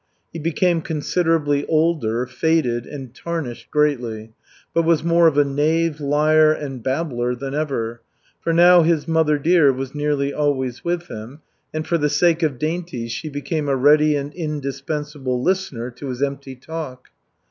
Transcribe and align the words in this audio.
He 0.33 0.39
became 0.39 0.81
considerably 0.81 1.63
older, 1.67 2.25
faded 2.25 2.87
and 2.87 3.13
tarnished 3.13 3.69
greatly, 3.69 4.33
but 4.73 4.81
was 4.81 5.03
more 5.03 5.27
of 5.27 5.37
a 5.37 5.45
knave, 5.45 5.99
liar 6.01 6.51
and 6.53 6.81
babbler 6.81 7.35
than 7.35 7.53
ever, 7.53 8.01
for 8.39 8.51
now 8.51 8.81
his 8.81 9.07
"mother 9.07 9.37
dear" 9.37 9.71
was 9.71 9.93
nearly 9.93 10.33
always 10.33 10.83
with 10.83 11.05
him, 11.07 11.41
and 11.71 11.85
for 11.85 11.99
the 11.99 12.09
sake 12.09 12.41
of 12.41 12.57
dainties, 12.57 13.11
she 13.11 13.29
became 13.29 13.69
a 13.69 13.75
ready 13.75 14.15
and 14.15 14.33
indispensable 14.33 15.39
listener 15.43 15.91
to 15.91 16.07
his 16.09 16.23
empty 16.23 16.55
talk. 16.55 17.09